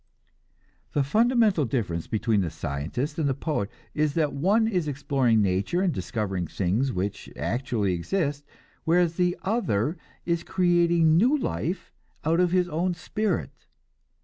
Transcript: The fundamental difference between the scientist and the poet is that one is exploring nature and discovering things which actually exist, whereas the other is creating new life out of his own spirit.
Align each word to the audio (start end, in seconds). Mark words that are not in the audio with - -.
The 0.93 1.03
fundamental 1.03 1.63
difference 1.63 2.07
between 2.07 2.41
the 2.41 2.49
scientist 2.49 3.19
and 3.19 3.29
the 3.29 3.35
poet 3.35 3.69
is 3.93 4.15
that 4.15 4.33
one 4.33 4.67
is 4.67 4.87
exploring 4.87 5.43
nature 5.43 5.79
and 5.81 5.93
discovering 5.93 6.47
things 6.47 6.91
which 6.91 7.29
actually 7.37 7.93
exist, 7.93 8.43
whereas 8.83 9.13
the 9.13 9.37
other 9.43 9.97
is 10.25 10.41
creating 10.43 11.17
new 11.17 11.37
life 11.37 11.91
out 12.25 12.39
of 12.39 12.51
his 12.51 12.67
own 12.67 12.95
spirit. 12.95 13.67